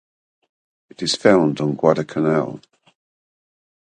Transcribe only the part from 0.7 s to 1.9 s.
It is found on